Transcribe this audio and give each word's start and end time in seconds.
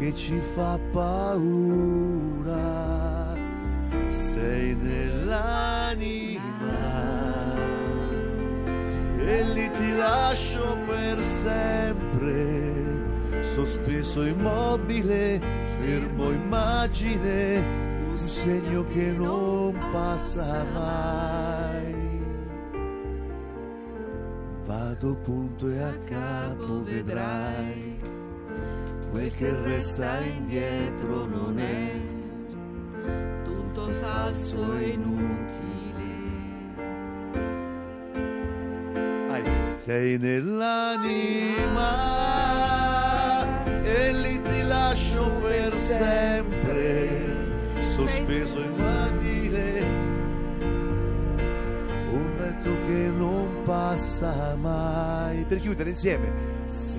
che 0.00 0.14
ci 0.14 0.40
fa 0.54 0.78
paura, 0.92 1.36
sei 4.06 4.74
nell'anima 4.74 6.40
e 9.18 9.42
lì 9.52 9.70
ti 9.70 9.92
lascio 9.92 10.78
per 10.86 11.18
sempre, 11.18 12.72
sospeso 13.42 14.24
immobile, 14.24 15.38
fermo 15.80 16.30
immagine, 16.30 17.58
un 18.08 18.16
segno 18.16 18.86
che 18.86 19.12
non 19.12 19.78
passa 19.92 20.64
mai. 20.72 22.08
Vado 24.64 25.14
punto 25.16 25.68
e 25.70 25.78
a 25.78 25.94
capo, 26.04 26.82
vedrai, 26.84 27.89
quel 29.10 29.34
che 29.34 29.50
resta 29.62 30.20
indietro 30.20 31.26
non 31.26 31.58
è 31.58 31.92
tutto 33.44 33.90
falso 33.92 34.76
e 34.76 34.88
inutile. 34.88 35.38
Sei 39.76 40.18
nell'anima 40.18 41.88
e 43.82 44.12
lì 44.12 44.42
ti 44.42 44.62
lascio 44.62 45.32
per 45.40 45.72
sempre, 45.72 47.34
sospeso 47.80 48.60
immobile, 48.60 49.80
un 52.12 52.36
vento 52.36 52.76
che 52.86 53.10
non 53.16 53.62
passa 53.64 54.54
mai. 54.56 55.44
Per 55.44 55.58
chiudere 55.60 55.88
insieme. 55.90 56.89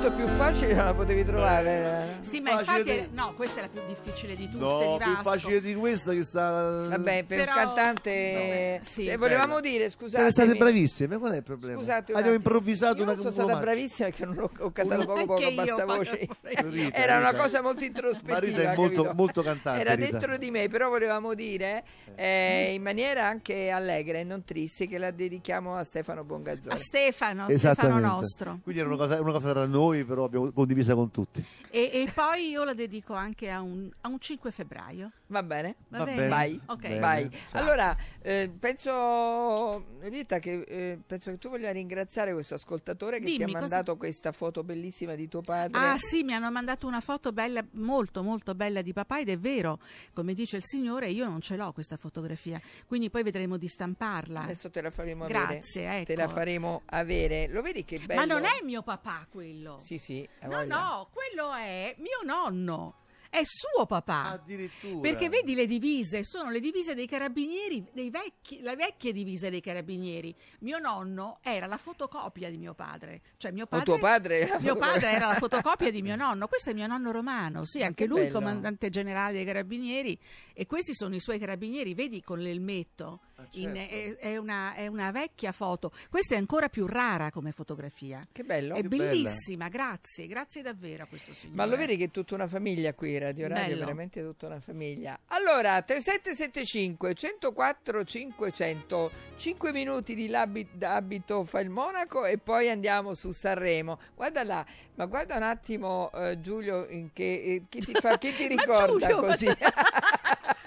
Sento 0.00 0.16
più 0.16 0.26
facile 0.28 0.72
non 0.72 0.86
la 0.86 0.94
potevi 0.94 1.24
trovare. 1.26 2.16
Sì, 2.22 2.40
ma 2.40 2.52
Facile 2.62 2.78
infatti, 2.78 3.08
di- 3.10 3.14
no, 3.14 3.34
questa 3.34 3.58
è 3.58 3.62
la 3.64 3.68
più 3.68 3.82
difficile 3.86 4.34
di 4.34 4.48
tutte, 4.50 4.64
No, 4.64 4.96
di 4.96 5.04
più 5.04 5.14
facile 5.16 5.60
di 5.60 5.74
questa 5.74 6.14
che 6.14 6.22
sta. 6.24 6.86
Vabbè, 6.88 7.24
per 7.24 7.38
Però- 7.40 7.42
il 7.42 7.48
cantante 7.66 8.10
Vabbè, 8.10 8.80
sì, 8.82 9.02
se 9.02 9.16
volevamo 9.18 9.60
dire, 9.60 9.90
scusate. 9.90 10.16
Siete 10.16 10.30
state 10.30 10.54
bravissime, 10.56 11.18
qual 11.18 11.32
è 11.32 11.36
il 11.36 11.42
problema? 11.42 11.78
Scusate, 11.78 12.12
Abbiamo 12.14 12.34
improvvisato 12.36 12.96
Io 12.96 13.02
una 13.02 13.14
sono 13.16 13.30
stata 13.30 13.42
romanza. 13.42 13.62
bravissima 13.64 14.08
perché 14.08 14.24
non 14.24 14.38
ho, 14.38 14.50
ho 14.58 14.70
cantato 14.70 15.04
poco 15.04 15.24
poco 15.26 15.46
a 15.46 15.50
bassa 15.50 15.84
voce. 15.84 16.28
Rita, 16.70 16.96
Era 16.96 17.18
una 17.18 17.34
cosa 17.34 17.60
molto 17.60 17.84
introspettiva. 17.84 18.32
Ma 18.32 18.38
Rita 18.40 18.72
è 18.72 18.76
molto, 18.76 19.12
molto 19.14 19.42
cantante. 19.42 19.80
Era 19.82 19.94
Rita. 19.94 20.10
dentro 20.12 20.38
di 20.38 20.50
me, 20.50 20.68
però 20.68 20.88
volevamo 20.88 21.34
dire 21.34 21.84
eh, 22.14 22.72
in 22.72 22.80
maniera 22.82 23.26
anche 23.26 23.68
allegra 23.68 24.16
e 24.16 24.24
non 24.24 24.44
triste 24.44 24.86
che 24.86 24.96
la 24.96 25.10
dedichiamo 25.10 25.76
a 25.76 25.84
Stefano 25.84 26.20
A 26.20 26.24
Bongazzone. 26.24 26.78
Stefano, 26.78 27.46
Stefano 27.50 27.98
nostro. 27.98 28.60
Quindi 28.62 28.80
era 28.80 28.88
una 28.88 28.96
cosa, 28.98 29.20
una 29.20 29.32
cosa 29.32 29.50
tra 29.50 29.66
noi, 29.66 29.88
però 30.04 30.24
abbiamo 30.24 30.50
condivisa 30.52 30.94
con 30.94 31.10
tutti. 31.10 31.44
E, 31.70 31.90
e 31.92 32.10
poi 32.14 32.48
io 32.48 32.64
la 32.64 32.74
dedico 32.74 33.12
anche 33.14 33.50
a 33.50 33.60
un, 33.60 33.88
a 34.00 34.08
un 34.08 34.18
5 34.18 34.50
febbraio. 34.50 35.12
Va 35.26 35.42
bene? 35.42 35.76
Va, 35.88 35.98
Va 35.98 36.04
bene? 36.04 36.16
bene. 36.16 36.28
Vai, 36.28 36.60
Ok. 36.66 36.80
Bene. 36.80 36.98
vai. 36.98 37.30
Allora, 37.52 37.96
eh, 38.22 38.50
penso, 38.58 39.84
Rita, 40.00 40.38
che, 40.38 40.62
eh, 40.66 40.98
penso 41.06 41.30
che 41.30 41.38
tu 41.38 41.48
voglia 41.48 41.70
ringraziare 41.70 42.32
questo 42.32 42.54
ascoltatore 42.54 43.18
che 43.20 43.26
ti 43.26 43.34
ha 43.34 43.38
Dimmi, 43.46 43.52
cosa- 43.52 43.60
mandato 43.60 43.96
questa 43.96 44.32
foto 44.32 44.64
bellissima 44.64 45.14
di 45.14 45.28
tuo 45.28 45.40
padre. 45.42 45.78
Ah 45.78 45.96
sì, 45.98 46.22
mi 46.22 46.32
hanno 46.34 46.50
mandato 46.50 46.86
una 46.86 47.00
foto 47.00 47.32
bella, 47.32 47.64
molto 47.72 48.22
molto 48.22 48.54
bella 48.54 48.82
di 48.82 48.92
papà 48.92 49.20
ed 49.20 49.28
è 49.28 49.38
vero, 49.38 49.78
come 50.12 50.34
dice 50.34 50.56
il 50.56 50.64
signore, 50.64 51.08
io 51.10 51.28
non 51.28 51.40
ce 51.40 51.56
l'ho 51.56 51.72
questa 51.72 51.96
fotografia, 51.96 52.60
quindi 52.86 53.10
poi 53.10 53.22
vedremo 53.22 53.56
di 53.56 53.68
stamparla. 53.68 54.42
Adesso 54.42 54.70
te 54.70 54.80
la 54.82 54.90
faremo 54.90 55.24
avere. 55.24 55.38
Grazie, 55.46 55.96
ecco. 55.96 56.04
Te 56.06 56.16
la 56.16 56.28
faremo 56.28 56.82
avere. 56.86 57.46
Lo 57.48 57.62
vedi 57.62 57.84
che 57.84 57.98
bello? 57.98 58.20
Ma 58.20 58.26
non 58.26 58.44
è 58.44 58.64
mio 58.64 58.82
papà 58.82 59.26
quello. 59.30 59.78
Sì, 59.80 59.98
sì. 59.98 60.28
no, 60.42 60.48
voglia. 60.48 60.64
no, 60.64 61.10
quello 61.12 61.52
è 61.52 61.94
mio 61.98 62.20
nonno. 62.24 62.94
È 63.30 63.42
suo 63.44 63.86
papà. 63.86 64.24
Addirittura. 64.30 64.98
Perché 64.98 65.28
vedi 65.28 65.54
le 65.54 65.64
divise, 65.64 66.24
sono 66.24 66.50
le 66.50 66.58
divise 66.58 66.96
dei 66.96 67.06
carabinieri, 67.06 67.86
dei 67.92 68.10
vecchi, 68.10 68.60
le 68.60 68.74
vecchie 68.74 69.12
divise 69.12 69.50
dei 69.50 69.60
carabinieri. 69.60 70.34
Mio 70.60 70.78
nonno 70.80 71.38
era 71.40 71.66
la 71.66 71.76
fotocopia 71.76 72.50
di 72.50 72.56
mio 72.56 72.74
padre. 72.74 73.22
Cioè 73.36 73.52
mio 73.52 73.64
O 73.64 73.66
padre, 73.68 73.84
tuo 73.84 73.98
padre? 73.98 74.56
mio 74.58 74.74
padre 74.74 75.10
era 75.10 75.28
la 75.28 75.34
fotocopia 75.38 75.92
di 75.92 76.02
mio 76.02 76.16
nonno. 76.16 76.48
Questo 76.48 76.70
è 76.70 76.72
mio 76.72 76.88
nonno 76.88 77.12
romano, 77.12 77.64
sì, 77.64 77.84
anche 77.84 78.02
che 78.02 78.06
lui 78.06 78.22
bello. 78.22 78.32
comandante 78.32 78.90
generale 78.90 79.34
dei 79.34 79.44
carabinieri. 79.44 80.18
E 80.52 80.66
questi 80.66 80.92
sono 80.92 81.14
i 81.14 81.20
suoi 81.20 81.38
carabinieri, 81.38 81.94
vedi 81.94 82.22
con 82.22 82.40
l'elmetto. 82.40 83.20
Ah, 83.42 83.46
In- 83.52 83.74
certo. 83.74 83.94
è, 83.94 84.16
è 84.32 84.36
una, 84.36 84.74
è 84.74 84.86
una 84.86 85.10
vecchia 85.10 85.52
foto. 85.52 85.92
Questa 86.08 86.34
è 86.34 86.38
ancora 86.38 86.68
più 86.68 86.86
rara 86.86 87.30
come 87.30 87.52
fotografia. 87.52 88.26
Che 88.30 88.42
bello. 88.44 88.74
È 88.74 88.82
Che 88.82 88.88
bella. 88.88 89.04
bellissima, 89.04 89.68
grazie, 89.68 90.26
grazie 90.26 90.62
davvero 90.62 91.04
a 91.04 91.06
questo 91.06 91.32
signore. 91.32 91.56
Ma 91.56 91.64
lo 91.66 91.76
vedi 91.76 91.96
che 91.96 92.04
è 92.04 92.10
tutta 92.10 92.34
una 92.34 92.46
famiglia 92.48 92.92
qui, 92.94 93.16
Radio 93.18 93.48
Radio, 93.48 93.64
Bello. 93.64 93.78
veramente 93.80 94.22
tutta 94.22 94.46
una 94.46 94.60
famiglia. 94.60 95.18
Allora, 95.28 95.80
3775 95.82 97.14
104 97.14 98.04
500, 98.04 99.10
5 99.36 99.72
minuti 99.72 100.14
di 100.14 100.28
l'abi- 100.28 100.68
abito 100.80 101.44
fa 101.44 101.60
il 101.60 101.70
monaco 101.70 102.24
e 102.24 102.38
poi 102.38 102.68
andiamo 102.68 103.14
su 103.14 103.32
Sanremo. 103.32 103.98
Guarda 104.14 104.42
là, 104.44 104.64
ma 104.96 105.06
guarda 105.06 105.36
un 105.36 105.42
attimo 105.44 106.10
eh, 106.12 106.40
Giulio 106.40 106.86
in 106.88 107.12
che, 107.12 107.24
eh, 107.42 107.62
chi 107.68 107.80
ti, 107.80 107.92
fa, 107.94 108.18
chi 108.18 108.32
ti 108.34 108.46
ricorda 108.48 108.86
Giulio, 109.08 109.20
ma- 109.20 109.26
così? 109.28 109.46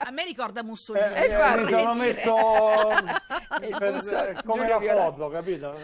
A 0.06 0.12
me 0.12 0.26
ricorda 0.26 0.64
Mussolini. 0.64 1.16
Eh, 1.16 1.30
fa 1.30 1.56
mi 1.58 1.70
sono 1.70 1.94
ridere. 1.94 2.14
messo 2.14 2.36
per- 3.78 3.92
busto- 3.94 4.42
come 4.46 4.68
la 4.68 4.78
Viola- 4.78 5.04
foto, 5.12 5.30
capito? 5.30 5.76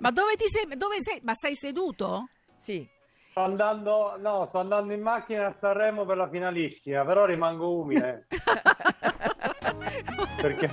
Ma 0.00 0.10
dove 0.10 0.34
ti 0.36 0.48
sei? 0.48 0.66
Dove 0.76 1.00
sei? 1.00 1.20
Ma 1.22 1.34
sei 1.34 1.54
seduto? 1.54 2.28
Sì. 2.58 2.88
Sto 3.30 3.40
andando, 3.42 4.14
no, 4.18 4.46
sto 4.48 4.58
andando 4.60 4.92
in 4.94 5.02
macchina 5.02 5.46
a 5.46 5.54
Sanremo 5.60 6.04
per 6.06 6.16
la 6.16 6.28
finalissima, 6.28 7.04
però 7.04 7.26
rimango 7.26 7.78
umile. 7.80 8.26
Perché 10.40 10.70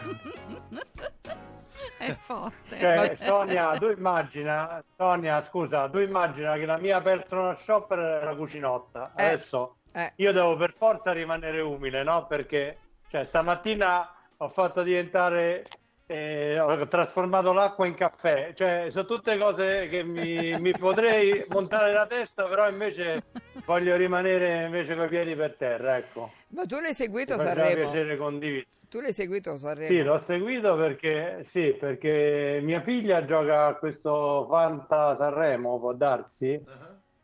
È 1.97 2.11
forte. 2.13 2.77
cioè, 2.79 3.15
Sonia, 3.19 3.77
tu 3.77 3.87
immagina, 3.89 4.81
Sonia, 4.95 5.45
scusa, 5.49 5.89
tu 5.89 5.97
immagina 5.99 6.55
che 6.55 6.65
la 6.65 6.77
mia 6.77 7.01
personal 7.01 7.57
shopper 7.59 7.99
è 8.21 8.23
la 8.23 8.35
cucinotta. 8.35 9.11
Eh. 9.15 9.25
Adesso 9.25 9.75
Eh. 9.93 10.13
io 10.17 10.31
devo 10.31 10.55
per 10.57 10.73
forza 10.77 11.11
rimanere 11.11 11.59
umile, 11.61 12.03
no? 12.03 12.25
Perché 12.27 12.77
cioè, 13.09 13.23
stamattina 13.25 14.09
ho 14.43 14.49
fatto 14.49 14.83
diventare 14.83 15.63
eh, 16.05 16.59
ho 16.59 16.87
trasformato 16.87 17.53
l'acqua 17.53 17.87
in 17.87 17.95
caffè, 17.95 18.53
cioè 18.55 18.87
sono 18.91 19.05
tutte 19.05 19.37
cose 19.37 19.87
che 19.87 20.03
mi, 20.03 20.59
mi 20.59 20.71
potrei 20.71 21.45
montare 21.49 21.93
la 21.93 22.05
testa, 22.05 22.43
però 22.47 22.69
invece 22.69 23.23
voglio 23.65 23.95
rimanere 23.95 24.65
invece 24.65 24.95
coi 24.95 25.07
piedi 25.07 25.35
per 25.35 25.55
terra, 25.55 25.97
ecco. 25.97 26.31
Ma 26.49 26.65
tu 26.65 26.79
l'hai 26.79 26.93
seguito 26.93 27.35
Mi 27.35 27.43
Sanremo? 27.43 27.89
piacere 27.89 28.17
condividere. 28.17 28.67
Tu 28.89 28.99
l'hai 28.99 29.13
seguito 29.13 29.55
Sanremo? 29.55 29.91
Sì, 29.91 30.03
l'ho 30.03 30.19
seguito 30.19 30.75
perché, 30.75 31.45
sì, 31.47 31.75
perché 31.79 32.59
mia 32.61 32.81
figlia 32.81 33.25
gioca 33.25 33.65
a 33.67 33.75
questo 33.75 34.45
Fanta 34.49 35.15
Sanremo, 35.15 35.79
può 35.79 35.93
darsi, 35.93 36.61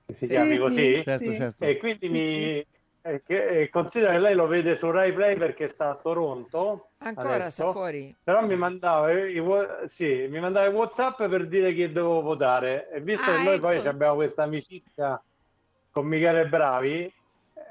che 0.06 0.14
si 0.14 0.26
Sì, 0.26 0.32
chiami 0.34 0.54
sì, 0.54 0.60
così, 0.60 1.04
Certo, 1.04 1.34
certo. 1.34 1.66
e 1.66 1.78
quindi 1.78 2.10
mi 2.10 2.66
che- 3.02 3.62
e 3.62 3.70
considera 3.70 4.12
che 4.14 4.20
lei 4.20 4.36
lo 4.36 4.48
vede 4.48 4.76
su 4.76 4.90
Rai 4.92 5.14
Play 5.14 5.38
perché 5.38 5.68
sta 5.68 5.90
a 5.90 5.96
Toronto. 5.96 6.90
Ancora 7.00 7.36
adesso, 7.36 7.50
sta 7.50 7.72
fuori? 7.72 8.16
Però 8.24 8.46
mi 8.46 8.56
mandava, 8.56 9.12
i, 9.12 9.42
sì, 9.88 10.28
mi 10.30 10.40
mandava 10.40 10.68
i 10.68 10.74
WhatsApp 10.74 11.24
per 11.28 11.48
dire 11.48 11.74
chi 11.74 11.92
dovevo 11.92 12.22
votare. 12.22 12.90
E 12.92 13.02
visto 13.02 13.30
Ah, 13.30 13.38
che 13.38 13.44
noi 13.44 13.54
ecco. 13.56 13.62
poi 13.62 13.88
abbiamo 13.88 14.16
questa 14.16 14.44
amicizia 14.44 15.22
con 15.92 16.06
Michele 16.06 16.48
Bravi, 16.48 17.12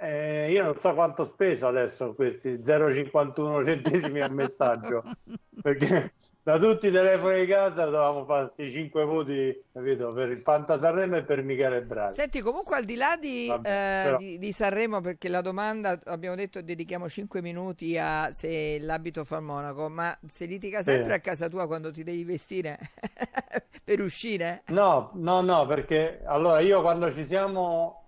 eh, 0.00 0.50
io 0.50 0.62
non 0.65 0.78
so 0.78 0.94
quanto 0.94 1.25
speso 1.25 1.67
adesso 1.69 2.15
questi 2.15 2.61
0,51 2.65 3.65
centesimi 3.65 4.21
al 4.21 4.33
messaggio. 4.33 5.03
Perché 5.61 6.15
da 6.48 6.59
tutti 6.59 6.86
i 6.86 6.91
telefoni 6.91 7.41
di 7.41 7.47
casa 7.47 7.84
dovevamo 7.84 8.25
fare 8.25 8.53
questi 8.54 8.72
5 8.75 9.05
voti, 9.05 9.62
capito? 9.70 10.14
Per 10.14 10.31
il 10.31 10.38
Fanta 10.38 10.78
Sanremo 10.78 11.17
e 11.19 11.23
per 11.23 11.43
Michele 11.43 11.82
Bravi. 11.82 12.14
Senti, 12.14 12.40
comunque 12.40 12.75
al 12.76 12.84
di 12.87 12.94
là 12.96 13.17
di, 13.20 13.49
Vabbè, 13.49 13.69
eh, 13.69 14.02
però- 14.05 14.17
di- 14.17 14.38
di 14.38 14.52
Sanremo, 14.52 15.02
perché 15.02 15.28
la 15.28 15.43
domanda 15.43 15.99
abbiamo 16.05 16.37
detto 16.37 16.62
dedichiamo 16.62 17.06
5 17.06 17.43
minuti 17.43 17.99
a 17.99 18.31
se 18.32 18.78
l'abito 18.81 19.25
fa 19.25 19.37
il 19.37 19.43
monaco, 19.43 19.90
ma 19.90 20.17
se 20.26 20.46
litiga 20.46 20.82
sempre 20.82 21.08
Sì. 21.11 21.14
a 21.17 21.20
casa 21.20 21.49
tua 21.50 21.67
quando 21.67 21.93
ti 21.93 22.02
devi 22.02 22.25
vestire 22.25 22.78
per 23.84 24.00
uscire? 24.00 24.62
No, 24.69 25.11
no, 25.17 25.43
no, 25.43 25.67
perché 25.67 26.23
allora 26.25 26.61
io 26.61 26.81
quando 26.81 27.12
ci 27.12 27.26
siamo 27.26 28.06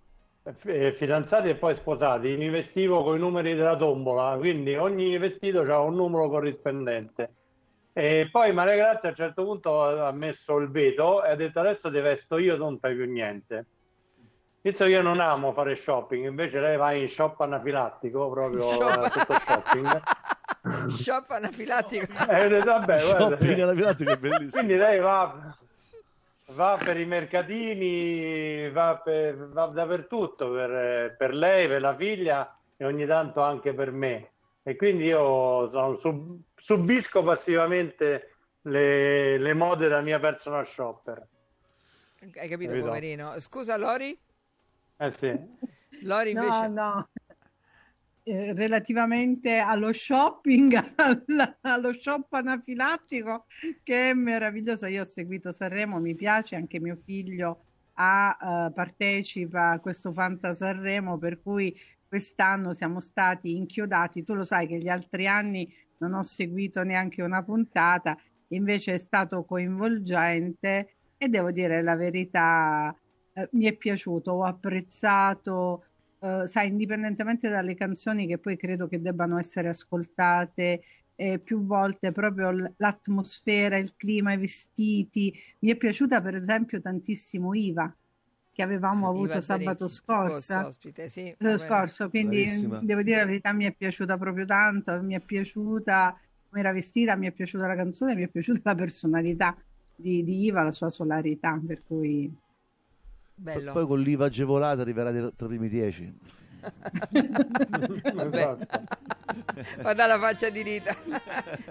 eh, 0.64 0.94
fidanzati 0.94 1.50
e 1.50 1.56
poi 1.56 1.74
sposati 1.74 2.34
mi 2.38 2.48
vestivo 2.48 3.02
con 3.04 3.16
i 3.16 3.18
numeri 3.20 3.54
della 3.54 3.76
tombola, 3.76 4.34
quindi 4.38 4.74
ogni 4.76 5.18
vestito 5.18 5.58
aveva 5.60 5.80
un 5.80 5.94
numero 5.94 6.30
corrispondente. 6.30 7.34
E 7.92 8.28
poi 8.30 8.52
Maria 8.52 8.76
Grazia 8.76 9.08
a 9.08 9.12
un 9.12 9.16
certo 9.16 9.44
punto 9.44 10.04
ha 10.04 10.12
messo 10.12 10.56
il 10.58 10.70
veto 10.70 11.24
e 11.24 11.30
ha 11.30 11.34
detto 11.34 11.60
adesso 11.60 11.90
ti 11.90 12.00
vesto 12.00 12.38
io, 12.38 12.56
non 12.56 12.78
fai 12.78 12.94
più 12.94 13.10
niente. 13.10 13.66
Che 14.62 14.74
io 14.88 15.00
non 15.00 15.20
amo 15.20 15.52
fare 15.54 15.74
shopping, 15.74 16.26
invece 16.26 16.60
lei 16.60 16.76
va 16.76 16.92
in 16.92 17.08
shop 17.08 17.40
anafilattico, 17.40 18.30
proprio 18.30 18.68
Shop- 18.68 19.10
tutto 19.10 19.38
shopping. 19.40 20.02
Shop 20.88 21.30
anafilattico. 21.30 22.06
E 22.28 22.48
detto, 22.48 22.66
vabbè, 22.66 22.98
Shopping 22.98 23.74
che 23.74 24.12
è 24.12 24.16
bellissimo. 24.18 24.50
Quindi 24.50 24.76
lei 24.76 24.98
va, 25.00 25.56
va 26.48 26.78
per 26.84 27.00
i 27.00 27.06
mercatini, 27.06 28.70
va, 28.70 29.00
per, 29.02 29.48
va 29.48 29.66
dappertutto 29.66 30.50
per, 30.50 31.16
per, 31.16 31.34
lei, 31.34 31.66
per 31.66 31.80
la 31.80 31.96
figlia 31.96 32.54
e 32.76 32.84
ogni 32.84 33.06
tanto 33.06 33.40
anche 33.40 33.72
per 33.72 33.90
me. 33.92 34.30
E 34.62 34.76
quindi 34.76 35.04
io 35.04 35.70
sono, 35.70 35.96
sub, 35.96 36.38
subisco 36.60 37.22
passivamente 37.22 38.34
le, 38.62 39.38
le, 39.38 39.54
mode 39.54 39.88
da 39.88 40.00
mia 40.00 40.20
personal 40.20 40.66
shopper. 40.66 41.26
Hai 42.20 42.30
capito, 42.48 42.70
capito? 42.70 42.86
poverino? 42.86 43.40
Scusa, 43.40 43.76
Lori? 43.76 44.18
Eh 44.96 45.12
sì. 45.18 45.30
Lori 46.04 46.30
invece... 46.30 46.68
No, 46.68 46.68
no. 46.68 47.08
Eh, 48.22 48.52
relativamente 48.52 49.56
allo 49.56 49.94
shopping, 49.94 50.74
allo 51.62 51.92
shop 51.92 52.30
anafilattico 52.34 53.46
che 53.82 54.10
è 54.10 54.12
meraviglioso. 54.12 54.86
Io 54.86 55.00
ho 55.00 55.06
seguito 55.06 55.50
Sanremo, 55.50 55.98
mi 56.00 56.14
piace, 56.14 56.54
anche 56.54 56.78
mio 56.80 56.98
figlio 57.02 57.64
ha, 57.94 58.36
uh, 58.68 58.72
partecipa 58.72 59.70
a 59.70 59.80
questo 59.80 60.12
Fanta 60.12 60.52
Sanremo, 60.52 61.16
per 61.16 61.40
cui 61.40 61.74
quest'anno 62.06 62.74
siamo 62.74 63.00
stati 63.00 63.56
inchiodati. 63.56 64.22
Tu 64.22 64.34
lo 64.34 64.44
sai 64.44 64.66
che 64.66 64.76
gli 64.76 64.88
altri 64.88 65.26
anni 65.26 65.72
non 66.00 66.14
ho 66.14 66.22
seguito 66.22 66.82
neanche 66.82 67.22
una 67.22 67.42
puntata, 67.42 68.16
invece 68.48 68.94
è 68.94 68.98
stato 68.98 69.44
coinvolgente 69.44 70.96
e 71.16 71.28
devo 71.28 71.50
dire 71.50 71.82
la 71.82 71.96
verità, 71.96 72.94
eh, 73.32 73.48
mi 73.52 73.66
è 73.66 73.76
piaciuto, 73.76 74.32
ho 74.32 74.44
apprezzato 74.44 75.84
Uh, 76.20 76.44
sai, 76.44 76.68
indipendentemente 76.68 77.48
dalle 77.48 77.74
canzoni 77.74 78.26
che 78.26 78.36
poi 78.36 78.54
credo 78.58 78.86
che 78.86 79.00
debbano 79.00 79.38
essere 79.38 79.70
ascoltate 79.70 80.82
eh, 81.14 81.38
più 81.38 81.64
volte, 81.64 82.12
proprio 82.12 82.50
l'atmosfera, 82.76 83.78
il 83.78 83.90
clima, 83.96 84.34
i 84.34 84.38
vestiti. 84.38 85.34
Mi 85.60 85.70
è 85.70 85.76
piaciuta 85.76 86.20
per 86.20 86.34
esempio 86.34 86.80
tantissimo 86.80 87.54
Iva, 87.54 87.94
che 88.52 88.62
avevamo 88.62 89.12
sì, 89.12 89.18
avuto 89.18 89.40
sabato 89.40 89.88
scorso, 89.88 90.66
ospite, 90.66 91.08
sì, 91.08 91.34
scorso, 91.56 92.10
quindi 92.10 92.44
Bravissima. 92.44 92.80
devo 92.82 93.02
dire 93.02 93.18
la 93.18 93.24
verità, 93.26 93.52
mi 93.52 93.64
è 93.64 93.72
piaciuta 93.72 94.16
proprio 94.18 94.44
tanto, 94.44 95.00
mi 95.02 95.14
è 95.14 95.20
piaciuta 95.20 96.18
come 96.48 96.60
era 96.60 96.72
vestita, 96.72 97.16
mi 97.16 97.28
è 97.28 97.32
piaciuta 97.32 97.66
la 97.66 97.76
canzone, 97.76 98.14
mi 98.14 98.24
è 98.24 98.28
piaciuta 98.28 98.60
la 98.64 98.74
personalità 98.74 99.54
di, 99.94 100.24
di 100.24 100.44
Iva, 100.46 100.62
la 100.62 100.72
sua 100.72 100.88
solarità, 100.88 101.60
per 101.64 101.82
cui 101.86 102.32
Bello. 103.40 103.72
Poi 103.72 103.86
con 103.86 104.00
l'IVA 104.00 104.26
agevolata 104.26 104.82
arriverà 104.82 105.10
tra 105.10 105.46
i 105.46 105.48
primi 105.48 105.70
dieci. 105.70 106.12
Guarda 109.80 110.06
la 110.06 110.18
faccia 110.18 110.50
di 110.50 110.62
Rita. 110.62 110.96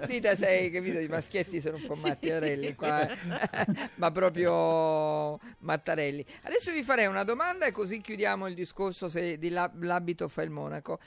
Rita, 0.01 0.35
sei 0.35 0.69
capito? 0.71 0.99
I 0.99 1.07
maschietti 1.07 1.61
sono 1.61 1.77
un 1.77 1.85
po' 1.85 1.95
mattarelli 1.95 2.75
qua, 2.75 3.09
eh? 3.09 3.17
ma 3.95 4.11
proprio 4.11 5.39
mattarelli. 5.59 6.25
Adesso 6.43 6.71
vi 6.71 6.83
farei 6.83 7.05
una 7.05 7.23
domanda 7.23 7.65
e 7.65 7.71
così 7.71 8.01
chiudiamo 8.01 8.47
il 8.47 8.55
discorso 8.55 9.09
se 9.09 9.37
di 9.37 9.49
l'abito 9.49 10.27
fa 10.27 10.41
il 10.41 10.49
monaco. 10.49 10.99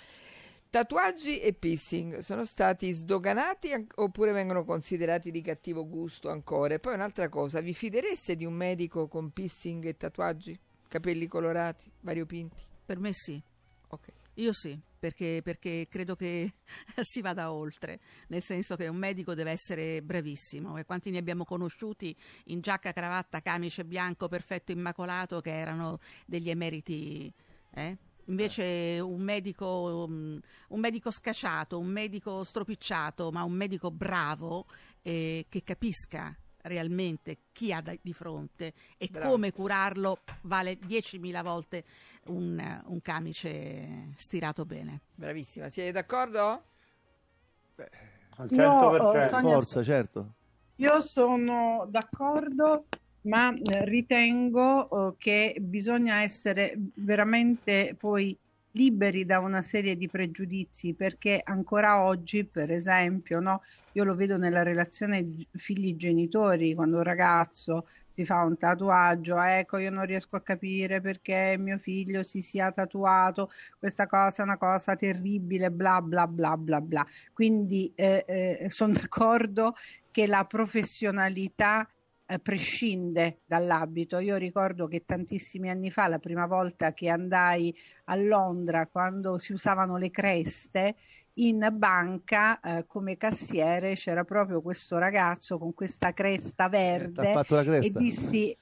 Tatuaggi 0.73 1.39
e 1.39 1.53
piercing 1.53 2.21
sono 2.21 2.47
stati 2.47 2.91
sdoganati 2.93 3.73
oppure 3.97 4.33
vengono 4.33 4.65
considerati 4.65 5.31
di 5.31 5.43
cattivo 5.43 5.87
gusto 5.87 6.31
ancora? 6.31 6.73
E 6.73 6.79
poi 6.79 6.95
un'altra 6.95 7.29
cosa, 7.29 7.61
vi 7.61 7.75
fidereste 7.75 8.37
di 8.37 8.47
un 8.47 8.55
medico 8.55 9.07
con 9.07 9.33
piercing 9.33 9.85
e 9.85 9.99
tatuaggi? 9.99 10.59
Capelli 10.89 11.27
colorati, 11.27 11.91
variopinti? 12.01 12.57
Per 12.87 12.99
me 12.99 13.11
sì. 13.13 13.43
Ok. 13.93 14.09
Io 14.37 14.55
sì, 14.55 14.81
perché, 14.99 15.43
perché, 15.45 15.87
credo 15.87 16.17
che 16.17 16.55
si 17.03 17.21
vada 17.21 17.53
oltre, 17.53 18.01
nel 18.29 18.43
senso 18.43 18.75
che 18.75 18.89
un 18.89 18.97
medico 18.97 19.35
deve 19.35 19.51
essere 19.51 20.01
bravissimo 20.01 20.79
e 20.79 20.87
quanti 20.87 21.11
ne 21.11 21.19
abbiamo 21.19 21.45
conosciuti 21.45 22.17
in 22.47 22.63
giacca, 22.63 22.93
cravatta, 22.93 23.43
camice 23.43 23.85
bianco, 23.85 24.29
perfetto, 24.29 24.73
immacolato, 24.73 25.43
che 25.43 25.55
erano 25.55 25.99
degli 26.25 26.49
emeriti. 26.49 27.31
Eh? 27.75 27.99
Invece 28.27 28.99
un 29.03 29.21
medico, 29.21 30.07
um, 30.09 30.41
un 30.69 30.81
medico 30.81 31.11
scacciato, 31.11 31.79
un 31.79 31.89
medico 31.89 32.45
stropicciato, 32.45 33.31
ma 33.31 33.43
un 33.43 33.53
medico 33.53 33.91
bravo 33.91 34.65
eh, 35.03 35.45
che 35.51 35.63
capisca 35.63 36.35
realmente 36.63 37.39
chi 37.53 37.73
ha 37.73 37.81
da, 37.81 37.95
di 38.01 38.13
fronte 38.13 38.73
e 38.97 39.09
Bravo. 39.11 39.31
come 39.31 39.53
curarlo 39.53 40.21
vale 40.43 40.79
10.000 40.79 41.43
volte 41.43 41.85
un, 42.27 42.83
un, 42.87 43.01
camice 43.01 44.13
stirato 44.17 44.65
bene. 44.65 45.01
Bravissima, 45.15 45.69
siete 45.69 45.93
d'accordo? 45.93 46.63
Beh, 47.75 47.91
al 48.37 48.49
100%. 48.51 48.55
Io, 48.55 49.21
Sonia, 49.21 49.55
Forza, 49.55 49.83
certo. 49.83 50.35
Io 50.77 51.01
sono 51.01 51.87
d'accordo 51.89 52.85
ma 53.23 53.53
eh, 53.53 53.85
ritengo 53.85 55.11
eh, 55.11 55.15
che 55.19 55.57
bisogna 55.61 56.23
essere 56.23 56.75
veramente 56.95 57.95
poi 57.99 58.37
liberi 58.73 59.25
da 59.25 59.39
una 59.39 59.61
serie 59.61 59.97
di 59.97 60.09
pregiudizi 60.09 60.95
perché 60.95 61.41
ancora 61.45 62.03
oggi 62.05 62.45
per 62.45 62.71
esempio 62.71 63.41
no, 63.41 63.63
io 63.93 64.05
lo 64.05 64.15
vedo 64.15 64.37
nella 64.37 64.63
relazione 64.63 65.33
figli 65.53 65.97
genitori 65.97 66.75
quando 66.75 66.99
un 66.99 67.03
ragazzo 67.03 67.85
si 68.09 68.25
fa 68.25 68.45
un 68.45 68.57
tatuaggio 68.57 69.41
ecco 69.41 69.79
io 69.79 69.91
non 69.91 70.07
riesco 70.07 70.37
a 70.37 70.43
capire 70.43 71.01
perché 71.01 71.57
mio 71.59 71.79
figlio 71.79 72.23
si 72.23 72.41
sia 72.41 72.71
tatuato 72.71 73.51
questa 73.79 74.07
cosa 74.07 74.43
è 74.43 74.45
una 74.45 74.59
cosa 74.59 74.97
terribile 74.97 75.71
bla 75.71 76.01
bla 76.01 76.27
bla 76.27 76.57
bla 76.57 76.81
bla 76.81 77.07
quindi 77.33 77.93
eh, 77.95 78.25
eh, 78.27 78.71
sono 78.71 78.93
d'accordo 78.95 79.75
che 80.11 80.27
la 80.27 80.45
professionalità 80.45 81.89
eh, 82.33 82.39
prescinde 82.39 83.41
dall'abito. 83.45 84.19
Io 84.19 84.37
ricordo 84.37 84.87
che 84.87 85.05
tantissimi 85.05 85.69
anni 85.69 85.91
fa, 85.91 86.09
la 86.09 86.19
prima 86.19 86.47
volta 86.47 86.95
che 86.95 87.11
andai 87.11 87.75
a 88.05 88.17
Londra, 88.17 88.87
quando 88.87 89.37
si 89.37 89.53
usavano 89.53 89.99
le 89.99 90.11
creste, 90.11 90.97
in 91.35 91.69
banca 91.73 92.59
eh, 92.61 92.87
come 92.87 93.17
cassiere 93.17 93.95
c'era 93.95 94.25
proprio 94.25 94.61
questo 94.61 94.99
ragazzo 94.99 95.59
con 95.59 95.73
questa 95.73 96.13
cresta 96.13 96.69
verde 96.69 97.43
cresta. 97.43 97.77
e 97.77 97.91
dissi 97.91 98.57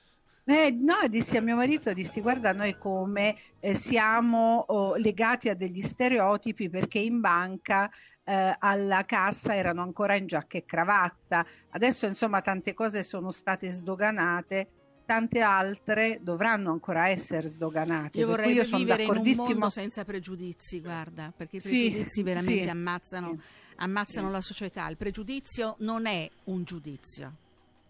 eh, 0.44 0.76
no, 0.81 1.06
dissi 1.08 1.37
a 1.37 1.43
mio 1.43 1.55
marito, 1.55 1.93
dissi 1.93 2.20
guarda 2.20 2.52
noi 2.52 2.76
come 2.76 3.37
eh, 3.61 3.75
siamo 3.75 4.64
oh, 4.69 4.96
legati 4.96 5.49
a 5.49 5.55
degli 5.55 5.81
stereotipi 5.81 6.69
perché 6.69 6.99
in 6.99 7.20
banca 7.20 7.88
eh, 8.30 8.54
alla 8.60 9.02
cassa 9.02 9.56
erano 9.56 9.82
ancora 9.82 10.14
in 10.14 10.26
giacca 10.26 10.56
e 10.56 10.64
cravatta, 10.64 11.44
adesso 11.70 12.06
insomma 12.06 12.40
tante 12.40 12.74
cose 12.74 13.02
sono 13.02 13.32
state 13.32 13.70
sdoganate, 13.70 14.68
tante 15.04 15.40
altre 15.40 16.20
dovranno 16.22 16.70
ancora 16.70 17.08
essere 17.08 17.49
sdoganate. 17.49 18.20
Io 18.20 18.28
vorrei 18.28 18.52
io 18.52 18.62
vivere 18.62 19.02
in 19.02 19.16
un 19.16 19.32
mondo 19.34 19.68
senza 19.68 20.04
pregiudizi, 20.04 20.80
guarda, 20.80 21.32
perché 21.37 21.56
i 21.56 21.60
pregiudizi 21.60 22.06
sì, 22.08 22.22
veramente 22.22 22.62
sì, 22.62 22.68
ammazzano, 22.68 23.28
sì, 23.37 23.40
ammazzano 23.76 24.30
la 24.30 24.40
società. 24.40 24.88
Il 24.88 24.96
pregiudizio 24.96 25.75
non 25.80 26.06
è 26.06 26.30
un 26.44 26.62
giudizio, 26.62 27.34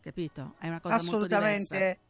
capito? 0.00 0.54
È 0.58 0.68
una 0.68 0.80
cosa 0.80 0.94
Assolutamente. 0.94 1.58
molto 1.58 1.74
diversa. 1.74 2.08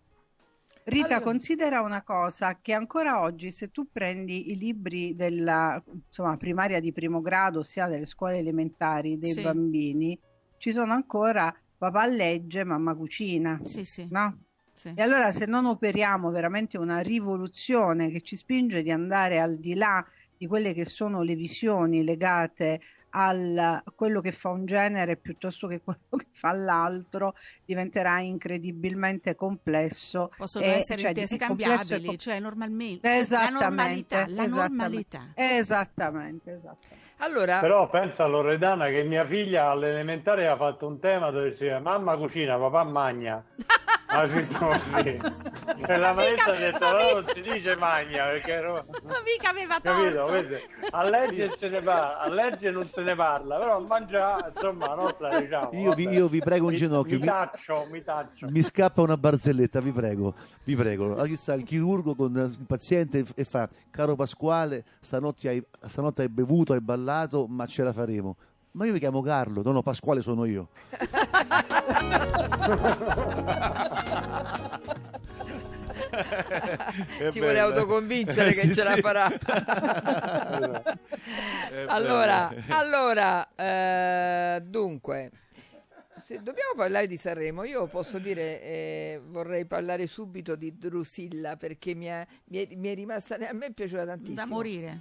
Rita, 0.91 1.07
allora. 1.07 1.21
considera 1.21 1.81
una 1.83 2.03
cosa 2.03 2.59
che 2.61 2.73
ancora 2.73 3.21
oggi 3.21 3.51
se 3.51 3.71
tu 3.71 3.89
prendi 3.91 4.51
i 4.51 4.57
libri 4.57 5.15
della 5.15 5.81
insomma, 6.07 6.37
primaria 6.37 6.81
di 6.81 6.93
primo 6.93 7.21
grado, 7.21 7.63
sia 7.63 7.87
delle 7.87 8.07
scuole 8.07 8.39
elementari 8.39 9.19
dei 9.19 9.33
sì. 9.33 9.41
bambini, 9.41 10.19
ci 10.59 10.73
sono 10.73 10.93
ancora 10.93 11.55
papà 11.79 12.07
legge, 12.07 12.65
mamma 12.65 12.95
cucina. 12.95 13.61
Sì, 13.65 13.85
sì. 13.85 14.07
No? 14.11 14.37
Sì. 14.75 14.93
E 14.95 15.03
allora 15.03 15.31
se 15.31 15.47
non 15.47 15.67
operiamo 15.67 16.31
veramente 16.31 16.77
una 16.79 17.01
rivoluzione 17.01 18.11
che 18.11 18.23
ci 18.23 18.35
spinge 18.35 18.83
di 18.83 18.91
andare 18.91 19.39
al 19.39 19.59
di 19.59 19.75
là 19.75 20.05
di 20.37 20.47
quelle 20.47 20.73
che 20.73 20.87
sono 20.87 21.23
le 21.23 21.35
visioni 21.35 22.03
legate 22.03 22.81
a 23.11 23.83
quello 23.95 24.21
che 24.21 24.33
fa 24.33 24.51
un 24.51 24.67
genere 24.67 25.17
piuttosto 25.17 25.67
che 25.67 25.81
quello 25.83 26.01
che 26.11 26.27
fa 26.33 26.53
l'altro 26.53 27.35
diventerà 27.65 28.21
incredibilmente 28.21 29.35
complesso. 29.35 30.31
Possono 30.37 30.65
e, 30.65 30.69
essere 30.69 30.99
cioè, 30.99 31.09
interscambiabili, 31.11 32.05
co- 32.05 32.17
cioè 32.17 32.41
normalmente. 32.41 33.17
Esattamente. 33.17 33.59
La 33.59 33.69
normalità. 33.69 34.27
La 34.29 34.45
esattamente, 34.45 35.19
normalità. 35.19 35.33
Esattamente, 35.35 36.53
esattamente. 36.53 37.09
Allora... 37.23 37.61
Però 37.61 37.89
pensa 37.89 38.25
a 38.25 38.27
Loredana 38.27 38.89
che 38.89 39.03
mia 39.03 39.27
figlia 39.27 39.71
all'elementare 39.71 40.49
ha 40.49 40.57
fatto 40.57 40.87
un 40.87 40.99
tema 40.99 41.31
dove 41.31 41.51
diceva 41.51 41.79
mamma 41.79 42.17
cucina, 42.17 42.57
papà 42.57 42.85
magna. 42.85 43.45
Ah, 44.13 44.29
così. 44.29 45.21
E 45.87 45.97
la 45.97 46.13
maestra 46.13 46.55
ha 46.55 46.59
detto 46.59 46.91
no, 46.91 47.21
non 47.21 47.25
si 47.33 47.41
dice 47.43 47.77
magna 47.77 48.27
perché 48.27 48.53
ero... 48.53 48.85
ma 49.07 49.21
mica 49.25 49.51
aveva 49.51 49.79
capito? 49.81 50.27
a 50.91 51.05
legge 51.05 51.53
se 51.57 51.69
ne 51.69 51.79
parla 51.81 52.19
a 52.19 52.29
legge 52.29 52.71
non 52.71 52.85
se 52.85 53.03
ne 53.03 53.15
parla 53.15 53.59
però 53.59 53.77
a 53.77 53.81
mangiare 53.81 54.53
insomma 54.55 54.95
la 54.95 55.41
diciamo 55.41 55.71
io 55.73 55.93
vi, 55.95 56.09
io 56.09 56.29
vi, 56.29 56.41
prego 56.41 56.67
un 56.67 56.75
ginocchio 56.75 57.19
mi, 57.19 57.21
mi, 57.21 57.27
taccio, 57.27 57.87
mi 57.91 58.03
taccio. 58.03 58.47
mi 58.51 58.63
scappa 58.63 59.01
una 59.01 59.17
barzelletta 59.17 59.81
vi 59.81 59.93
prego 59.93 60.35
vi 60.65 60.75
prego. 60.75 61.17
Aquí 61.17 61.37
sta 61.37 61.55
il 61.55 61.65
chirurgo 61.65 62.15
con 62.15 62.37
il 62.37 62.67
paziente 62.67 63.25
e 63.35 63.45
fa 63.45 63.69
caro 63.91 64.17
Pasquale 64.17 64.85
stanotte 65.01 65.49
hai, 65.49 65.65
stanotte 65.87 66.23
hai 66.23 66.29
bevuto 66.29 66.73
hai 66.73 66.81
ballato 66.81 67.47
ma 67.49 67.67
ce 67.67 67.83
la 67.83 67.93
faremo 67.93 68.37
Ma 68.73 68.87
io 68.87 68.93
mi 68.93 68.99
chiamo 69.01 69.21
Carlo, 69.21 69.63
no, 69.63 69.73
no, 69.73 69.83
Pasquale 69.83 70.23
sono 70.23 70.45
io. 70.45 70.69
Si 77.31 77.39
vuole 77.41 77.59
autoconvincere 77.59 78.51
Eh, 78.51 78.53
che 78.55 78.61
sì, 78.61 78.75
ce 78.75 78.83
la 78.85 78.95
sì. 78.95 79.01
farà. 79.01 79.29
È 81.71 81.85
allora, 81.87 82.53
allora 82.69 83.49
eh, 83.55 84.61
dunque, 84.63 85.31
se 86.17 86.37
dobbiamo 86.39 86.73
parlare 86.77 87.07
di 87.07 87.17
Sanremo, 87.17 87.65
io 87.65 87.87
posso 87.87 88.19
dire, 88.19 88.61
eh, 88.63 89.21
vorrei 89.29 89.65
parlare 89.67 90.07
subito 90.07 90.57
di 90.57 90.77
Drusilla 90.77 91.57
perché 91.57 91.95
mi 91.95 92.07
è, 92.07 92.27
mi 92.47 92.67
è- 92.67 92.75
mi 92.77 92.89
è 92.89 92.95
rimasta, 92.95 93.37
a 93.37 93.53
me 93.53 93.67
è 93.67 93.73
piaciuta 93.73 94.05
tantissimo. 94.07 94.35
Da 94.37 94.47
morire. 94.47 95.01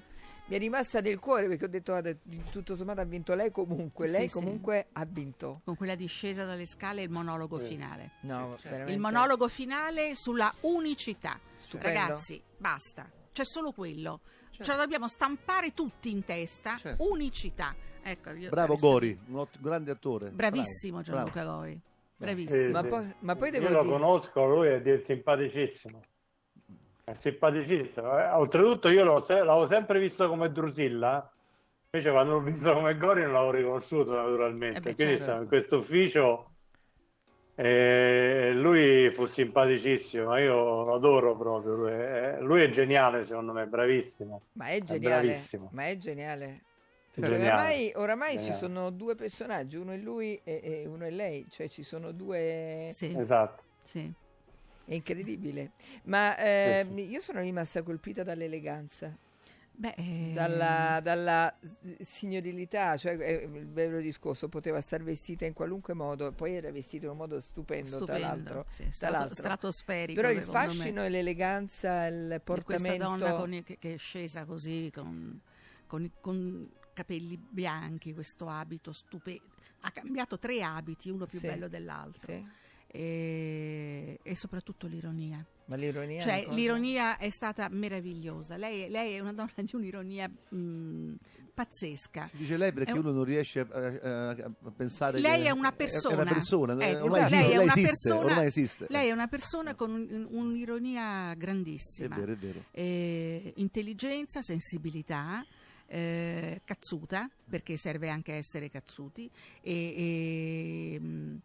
Mi 0.50 0.56
è 0.56 0.58
rimasta 0.58 1.00
nel 1.00 1.20
cuore 1.20 1.48
perché 1.48 1.66
ho 1.66 1.68
detto, 1.68 1.92
guarda, 1.92 2.12
tutto 2.50 2.76
sommato 2.76 3.02
ha 3.02 3.06
vinto 3.06 3.36
lei 3.36 3.52
comunque, 3.52 4.08
Sì, 4.08 4.14
lei 4.14 4.28
sì. 4.28 4.34
comunque 4.34 4.88
ha 4.94 5.06
vinto. 5.06 5.62
Con 5.64 5.76
quella 5.76 5.94
discesa 5.94 6.44
dalle 6.44 6.66
scale 6.66 7.02
e 7.02 7.04
il 7.04 7.12
monologo 7.12 7.60
finale. 7.60 8.14
No, 8.22 8.58
veramente. 8.64 8.92
Il 8.94 9.00
monologo 9.00 9.48
finale 9.48 10.16
sulla 10.16 10.52
unicità. 10.62 11.40
Stupendo. 11.56 11.88
Ragazzi, 12.00 12.42
basta. 12.58 13.08
C'è 13.32 13.46
solo 13.46 13.72
quello. 13.74 14.22
Certo. 14.50 14.64
Ce 14.64 14.72
la 14.72 14.78
dobbiamo 14.82 15.08
stampare 15.08 15.76
tutti 15.76 16.10
in 16.10 16.26
testa. 16.26 16.78
Certo. 16.78 17.08
Unicità. 17.12 17.76
Ecco, 18.02 18.32
io- 18.32 18.50
Bravo 18.50 18.76
Gori, 18.78 19.16
un 19.28 19.36
ot- 19.38 19.60
grande 19.62 19.92
attore. 19.92 20.32
Bravissimo 20.32 21.02
Bravo, 21.02 21.30
Gianluca 21.30 21.44
Gori. 21.46 21.74
Sì, 21.74 21.82
Bravissimo. 22.18 22.72
Ma 22.72 22.82
sì. 22.82 22.88
poi- 22.88 23.14
ma 23.20 23.36
poi 23.36 23.52
devo 23.52 23.68
Io 23.68 23.74
lo 23.74 23.82
dire- 23.84 23.94
conosco, 23.94 24.46
lui 24.48 24.68
è 24.70 25.02
simpaticissimo. 25.06 26.02
È 27.10 27.16
simpaticissimo. 27.20 28.20
Eh, 28.20 28.30
Oltretutto 28.32 28.88
io 28.90 29.04
l'avevo 29.04 29.68
sempre 29.68 30.00
visto 30.00 30.28
come 30.28 30.52
Drusilla, 30.52 31.32
invece 31.92 32.12
quando 32.12 32.34
l'ho 32.34 32.42
visto 32.42 32.72
come 32.74 32.96
Gori 32.98 33.24
non 33.24 33.34
l'avevo 33.34 33.52
riconosciuto 33.52 34.12
naturalmente. 34.16 34.78
Eh 34.78 34.82
beh, 34.82 34.96
Quindi 34.96 35.14
certo. 35.14 35.24
stavo 35.26 35.42
in 35.42 35.48
questo 35.48 35.78
ufficio 35.80 36.52
e 37.56 38.52
lui 38.54 39.12
fu 39.12 39.26
simpaticissimo, 39.26 40.38
io 40.38 40.84
lo 40.86 40.94
adoro 40.94 41.36
proprio. 41.36 41.74
Lui 41.76 41.92
è, 41.92 42.38
lui 42.42 42.62
è 42.64 42.70
geniale 42.70 43.26
secondo 43.26 43.52
me, 43.54 43.66
bravissimo. 43.66 44.42
Ma 44.54 44.68
è 44.68 44.80
geniale, 44.82 45.28
bravissimo. 45.28 45.70
ma 45.74 45.86
è 45.86 45.98
geniale. 45.98 46.62
Perché 47.12 47.32
Geniale, 47.36 47.52
oramai, 47.52 47.92
oramai 47.96 48.32
ci 48.34 48.38
geniale. 48.38 48.58
sono 48.58 48.90
due 48.92 49.16
personaggi, 49.16 49.76
uno 49.76 49.92
è 49.92 49.98
lui 49.98 50.40
e, 50.44 50.62
e 50.64 50.86
uno 50.86 51.06
è 51.06 51.10
lei, 51.10 51.48
cioè 51.50 51.68
ci 51.68 51.84
sono 51.84 52.12
due... 52.12 52.90
Sì, 52.94 53.14
Esatto. 53.18 53.64
sì. 53.84 54.14
È 54.90 54.96
incredibile. 54.96 55.74
Ma 56.06 56.36
eh, 56.38 56.84
io 56.96 57.22
sono 57.22 57.42
rimasta 57.42 57.84
colpita 57.84 58.24
dall'eleganza, 58.24 59.16
Beh, 59.72 59.94
eh, 59.96 60.32
dalla, 60.34 61.00
dalla 61.04 61.56
signorilità, 62.00 62.98
cioè 62.98 63.16
eh, 63.20 63.44
il 63.44 63.68
vero 63.68 64.02
discorso, 64.02 64.50
poteva 64.50 64.82
star 64.82 65.04
vestita 65.04 65.46
in 65.46 65.54
qualunque 65.54 65.94
modo, 65.94 66.32
poi 66.32 66.56
era 66.56 66.72
vestita 66.72 67.06
in 67.06 67.12
un 67.12 67.18
modo 67.18 67.40
stupendo, 67.40 68.02
tra 68.04 68.18
stupendo, 68.18 68.20
l'altro. 68.20 68.66
sì, 68.68 68.84
tra 68.84 68.90
strato- 68.92 69.34
stratosferico. 69.36 70.20
Però 70.20 70.34
il 70.34 70.40
secondo 70.40 70.58
me. 70.60 70.74
fascino 70.74 71.06
e 71.06 71.10
l'eleganza, 71.10 72.08
il 72.08 72.42
di 72.44 72.64
questa 72.64 72.96
portamento... 72.96 73.08
donna 73.08 73.34
con 73.36 73.64
che, 73.64 73.78
che 73.78 73.94
è 73.94 73.98
scesa 73.98 74.46
così 74.46 74.90
con, 74.92 75.40
con 75.86 76.04
i 76.04 76.12
con 76.20 76.68
capelli 76.94 77.38
bianchi, 77.38 78.14
questo 78.16 78.50
abito 78.50 78.92
stupendo. 78.92 79.44
Ha 79.82 79.92
cambiato 79.92 80.40
tre 80.40 80.62
abiti, 80.64 81.10
uno 81.10 81.26
più 81.26 81.40
Sì, 81.40 81.46
bello 81.46 81.68
dell'altro. 81.68 82.34
Sì, 82.34 82.46
E, 82.92 84.20
e 84.24 84.36
soprattutto 84.36 84.88
l'ironia. 84.88 85.46
ma 85.66 85.76
l'ironia... 85.76 86.20
è 86.20 86.22
Cioè, 86.24 86.44
cosa- 86.44 86.56
l'ironia 86.56 87.18
è 87.18 87.30
stata 87.30 87.70
meravigliosa. 87.70 88.58
Lei, 88.58 88.90
lei 88.90 89.14
è 89.14 89.20
una 89.20 89.34
donna 89.34 89.52
di 89.56 89.70
un'ironia 89.74 90.28
mh, 90.28 91.14
pazzesca. 91.54 92.26
Si 92.26 92.38
dice 92.38 92.58
lei 92.58 92.72
perché 92.74 92.92
È 92.92 92.94
un- 92.94 93.00
uno 93.06 93.12
non 93.12 93.24
riesce 93.26 93.60
a, 93.60 93.68
a- 93.72 94.30
a 94.32 94.72
pensare 94.76 95.20
Lei 95.20 95.44
che 95.44 95.48
è 95.50 95.52
una 95.52 95.70
È 95.70 95.76
persona. 95.76 96.22
una 96.22 96.32
persona, 96.34 96.74
Ecco, 96.74 97.04
ormai 97.04 97.20
esatto, 97.22 97.36
esiste, 97.36 97.36
lei 97.36 97.44
è 97.44 97.48
lei 97.58 97.64
una 97.64 97.74
esiste, 97.74 98.10
persona- 98.10 98.26
ormai 98.32 98.46
esiste. 98.48 98.86
Lei 98.90 99.08
è 99.08 99.12
una 99.12 99.28
persona 99.28 99.76
con 99.76 99.92
un- 99.92 100.28
un'ironia 100.30 101.32
È 101.32 101.38
grandissima. 101.38 102.16
vero, 102.16 102.32
è 102.32 102.36
vero. 102.38 102.64
eh, 102.72 103.54
intelligenza, 103.58 104.42
sensibilità, 104.42 105.46
eh, 105.86 106.62
cazzuta, 106.66 107.30
perché 107.50 107.78
serve 107.78 108.10
anche 108.10 108.34
essere 108.34 108.70
cazzuti, 108.70 109.30
e, 109.62 110.94
e, 110.96 111.00
mh, 111.00 111.40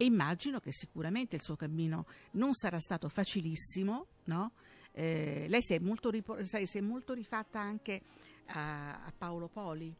e 0.00 0.06
immagino 0.06 0.60
che 0.60 0.72
sicuramente 0.72 1.36
il 1.36 1.42
suo 1.42 1.56
cammino 1.56 2.06
non 2.32 2.54
sarà 2.54 2.80
stato 2.80 3.10
facilissimo, 3.10 4.06
no? 4.24 4.52
Eh, 4.92 5.44
lei 5.46 5.60
si 5.60 5.74
è, 5.74 5.78
molto 5.78 6.10
si 6.42 6.78
è 6.78 6.80
molto 6.80 7.12
rifatta 7.12 7.60
anche 7.60 8.00
a, 8.46 9.04
a 9.04 9.12
Paolo 9.14 9.48
Poli. 9.48 9.94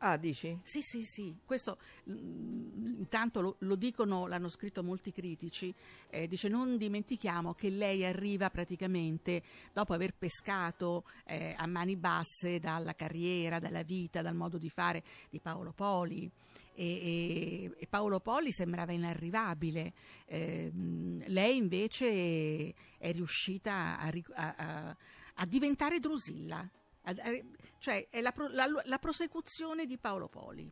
Ah, 0.00 0.16
dici? 0.16 0.56
Sì, 0.62 0.80
sì, 0.80 1.02
sì, 1.02 1.36
questo 1.44 1.76
mm, 2.08 2.98
intanto 2.98 3.40
lo, 3.40 3.56
lo 3.60 3.74
dicono, 3.74 4.28
l'hanno 4.28 4.48
scritto 4.48 4.84
molti 4.84 5.10
critici, 5.10 5.74
eh, 6.10 6.28
dice 6.28 6.46
non 6.48 6.76
dimentichiamo 6.76 7.52
che 7.54 7.68
lei 7.68 8.04
arriva 8.04 8.48
praticamente 8.48 9.42
dopo 9.72 9.94
aver 9.94 10.14
pescato 10.14 11.02
eh, 11.26 11.52
a 11.56 11.66
mani 11.66 11.96
basse 11.96 12.60
dalla 12.60 12.94
carriera, 12.94 13.58
dalla 13.58 13.82
vita, 13.82 14.22
dal 14.22 14.36
modo 14.36 14.56
di 14.56 14.70
fare 14.70 15.02
di 15.30 15.40
Paolo 15.40 15.72
Poli. 15.72 16.30
E, 16.74 17.72
e- 17.76 17.86
Paolo 17.88 18.20
Poli 18.20 18.52
sembrava 18.52 18.92
inarrivabile, 18.92 19.92
Ehm, 20.26 21.24
lei 21.26 21.56
invece 21.56 22.72
è 22.98 23.10
riuscita 23.12 23.98
a, 23.98 24.12
a- 24.34 24.54
a- 24.56 24.96
a 25.40 25.46
diventare 25.46 25.98
Drusilla, 26.00 26.68
cioè 27.78 28.06
è 28.10 28.20
la, 28.20 28.32
pro- 28.32 28.48
la- 28.48 28.66
la 28.84 28.98
prosecuzione 28.98 29.86
di 29.86 29.98
Paolo 29.98 30.28
Poli. 30.28 30.70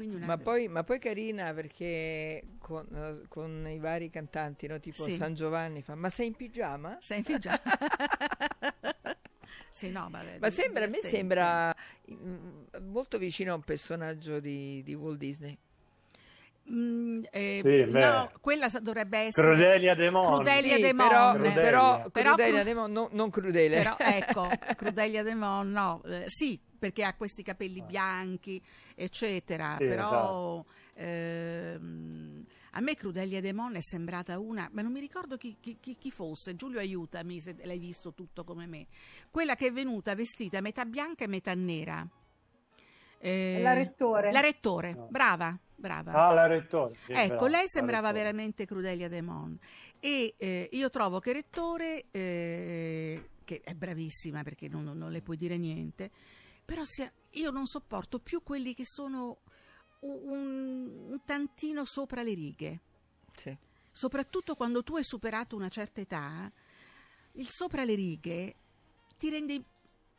Ma 0.00 0.38
poi, 0.38 0.68
ma 0.68 0.84
poi 0.84 1.00
carina 1.00 1.52
perché 1.52 2.44
con, 2.60 2.86
eh, 2.94 3.26
con 3.28 3.66
i 3.68 3.80
vari 3.80 4.10
cantanti, 4.10 4.68
no? 4.68 4.78
tipo 4.78 5.02
Sì. 5.02 5.16
San 5.16 5.34
Giovanni, 5.34 5.82
fa 5.82 5.96
ma 5.96 6.08
sei 6.08 6.28
in 6.28 6.34
pigiama? 6.34 6.98
Sei 7.00 7.18
in 7.18 7.24
figia- 7.24 7.60
sì, 9.70 9.90
no, 9.90 10.06
vabbè, 10.08 10.38
Ma 10.38 10.50
sembra, 10.50 10.84
a 10.84 10.88
me 10.88 11.00
sembra 11.00 11.74
mm, 12.12 12.64
molto 12.82 13.18
vicino 13.18 13.50
a 13.52 13.56
un 13.56 13.62
personaggio 13.62 14.38
di, 14.38 14.84
di 14.84 14.94
Walt 14.94 15.18
Disney. 15.18 15.58
Mm, 16.70 17.22
eh, 17.30 17.60
Sì, 17.62 17.90
no, 17.90 18.30
quella 18.40 18.68
dovrebbe 18.82 19.18
essere 19.18 19.48
Crudelia 19.54 19.94
De 19.94 20.10
Mon. 20.10 20.34
Crudelia 20.34 20.74
Sì, 20.76 20.82
De 20.82 20.94
però, 20.94 21.28
Mon. 21.32 21.32
Crudelia. 21.40 21.62
però, 21.62 22.10
Però 22.10 22.28
Crudelia 22.34 22.52
Cru- 22.60 22.64
De 22.64 22.74
Mon, 22.74 22.92
no- 22.92 23.08
non 23.12 23.30
crudele. 23.30 23.76
Però 23.78 23.96
ecco, 23.98 24.50
Crudelia 24.76 25.22
De 25.22 25.34
Mon, 25.34 25.70
no, 25.70 26.02
eh, 26.04 26.24
sì, 26.26 26.60
perché 26.78 27.04
ha 27.04 27.14
questi 27.14 27.42
capelli 27.42 27.80
bianchi, 27.82 28.62
eccetera. 28.94 29.76
Sì, 29.78 29.86
però 29.86 30.62
ehm, 30.94 32.44
a 32.72 32.80
me 32.80 32.94
Crudelia 32.96 33.40
De 33.40 33.52
Mon 33.54 33.74
è 33.74 33.80
sembrata 33.80 34.38
una, 34.38 34.68
ma 34.72 34.82
non 34.82 34.92
mi 34.92 35.00
ricordo 35.00 35.36
chi, 35.38 35.56
chi- 35.58 35.78
chi- 35.80 35.96
chi 35.96 36.10
fosse. 36.10 36.54
Giulio, 36.54 36.78
aiutami 36.80 37.40
se 37.40 37.56
l'hai 37.62 37.78
visto 37.78 38.12
tutto 38.12 38.44
come 38.44 38.66
me. 38.66 38.86
Quella 39.30 39.54
che 39.56 39.68
è 39.68 39.72
venuta 39.72 40.14
vestita 40.14 40.60
metà 40.60 40.84
bianca 40.84 41.24
e 41.24 41.28
metà 41.28 41.54
nera. 41.54 42.06
Eh, 43.20 43.58
La 43.62 43.72
rettore. 43.72 44.30
La 44.30 44.40
rettore, 44.40 44.92
No. 44.94 45.06
brava, 45.10 45.58
brava. 45.78 46.12
Ah, 46.12 46.32
la 46.34 46.46
rettore. 46.46 46.94
sì, 47.06 47.12
Ecco, 47.12 47.26
bravo, 47.34 47.46
lei 47.46 47.68
sembrava 47.68 48.08
rettore. 48.08 48.24
veramente 48.24 48.66
Crudelia 48.66 49.08
De 49.08 49.22
Mon 49.22 49.58
e 50.00 50.34
eh, 50.36 50.68
io 50.72 50.90
trovo 50.90 51.20
che 51.20 51.32
Rettore, 51.32 52.06
eh, 52.10 53.30
che 53.44 53.60
è 53.62 53.74
bravissima 53.74 54.42
perché 54.42 54.68
non, 54.68 54.84
non 54.84 55.10
le 55.10 55.22
puoi 55.22 55.36
dire 55.36 55.56
niente, 55.56 56.10
però 56.64 56.82
sia- 56.84 57.10
io 57.32 57.50
non 57.50 57.66
sopporto 57.66 58.18
più 58.18 58.42
quelli 58.42 58.74
che 58.74 58.84
sono 58.84 59.38
un, 60.00 60.18
un- 60.30 61.10
un 61.10 61.20
tantino 61.24 61.84
sopra 61.84 62.22
le 62.22 62.34
righe, 62.34 62.80
Sì. 63.36 63.56
soprattutto 63.92 64.54
quando 64.54 64.82
tu 64.82 64.96
hai 64.96 65.04
superato 65.04 65.56
una 65.56 65.68
certa 65.68 66.00
età, 66.00 66.50
il 67.32 67.48
sopra 67.48 67.84
le 67.84 67.94
righe 67.94 68.54
ti 69.16 69.30
rende 69.30 69.62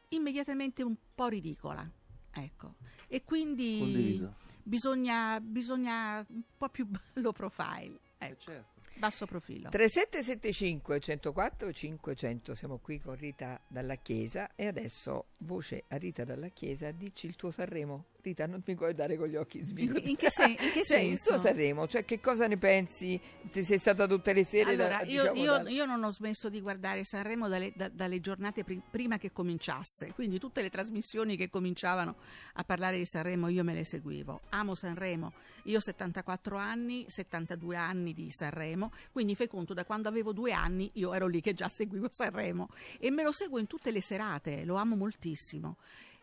immediatamente 0.09 0.83
un 0.83 0.95
po' 1.15 1.27
ridicola. 1.27 1.87
Ecco, 2.31 2.75
e 3.07 3.23
quindi 3.23 3.79
Condivido. 3.79 4.35
Bisogna, 4.69 5.39
bisogna 5.41 6.25
un 6.29 6.41
po' 6.55 6.69
più 6.69 6.87
low 7.13 7.31
profile, 7.31 7.99
ecco, 8.17 8.39
certo. 8.39 8.81
basso 8.95 9.25
profilo. 9.25 9.69
3775 9.69 10.99
104 10.99 11.73
500 11.73 12.55
siamo 12.55 12.77
qui 12.77 12.99
con 12.99 13.15
Rita 13.15 13.59
Dalla 13.67 13.95
Chiesa 13.95 14.51
e 14.55 14.67
adesso 14.67 15.29
voce 15.37 15.83
a 15.87 15.97
Rita 15.97 16.23
Dalla 16.23 16.49
Chiesa 16.49 16.91
dici 16.91 17.25
il 17.25 17.35
tuo 17.35 17.49
Sanremo 17.49 18.05
Rita 18.21 18.45
non 18.47 18.61
mi 18.65 18.75
guardare 18.75 19.15
con 19.15 19.27
gli 19.27 19.37
occhi 19.37 19.59
In, 19.59 19.63
sbigottiti 19.63 20.09
in 20.09 20.15
che, 20.17 20.29
sen- 20.29 20.49
in 20.51 20.71
che 20.73 20.83
Cioè, 20.83 20.97
senso? 20.99 21.37
Sanremo 21.37 21.87
cioè 21.87 22.03
che 22.03 22.19
cosa 22.19 22.47
ne 22.47 22.57
pensi 22.57 23.19
ti 23.49 23.63
sei 23.63 23.77
stata 23.77 24.07
tutte 24.07 24.33
le 24.33 24.43
sere 24.43 24.75
da- 24.75 24.87
Allora, 24.87 25.03
io, 25.03 25.21
diciamo, 25.31 25.39
io- 25.41 25.63
da- 25.63 25.69
io 25.69 25.85
non 25.85 26.03
ho 26.03 26.11
smesso 26.11 26.49
di 26.49 26.59
guardare 26.59 27.05
Sanremo 27.05 27.47
dalle, 27.47 27.71
da- 27.75 27.87
dalle 27.87 28.19
giornate 28.19 28.65
pri- 28.65 28.81
prima 28.91 29.17
che 29.17 29.31
cominciasse, 29.31 30.11
quindi 30.13 30.37
tutte 30.37 30.61
le 30.61 30.69
trasmissioni 30.69 31.37
che 31.37 31.49
cominciavano 31.49 32.15
a 32.55 32.63
parlare 32.65 32.97
di 32.97 33.05
Sanremo 33.05 33.47
io 33.47 33.63
me 33.63 33.73
le 33.73 33.85
seguivo. 33.85 34.41
Amo 34.49 34.75
Sanremo, 34.75 35.31
io 35.63 35.77
ho 35.77 35.81
74 35.81 36.57
anni, 36.57 37.05
72 37.07 37.77
anni 37.77 38.13
di 38.13 38.29
Sanremo, 38.31 38.91
quindi 39.13 39.33
fai 39.35 39.47
conto 39.47 39.73
da 39.73 39.85
quando 39.85 40.09
avevo 40.09 40.33
due 40.33 40.51
anni 40.51 40.89
io 40.95 41.13
ero 41.13 41.27
lì 41.27 41.39
che 41.39 41.53
già 41.53 41.69
seguivo 41.69 42.07
Sanremo 42.11 42.67
e 42.99 43.11
me 43.11 43.23
lo 43.23 43.31
seguo 43.31 43.59
in 43.59 43.67
tutte 43.67 43.91
le 43.91 44.01
serate, 44.01 44.65
lo 44.65 44.75
amo 44.75 44.97
moltissimo. 44.97 45.77